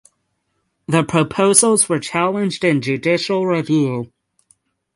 The 0.87 1.03
proposals 1.03 1.87
were 1.87 1.99
challenged 1.99 2.63
in 2.63 2.81
judicial 2.81 3.45
review. 3.45 4.11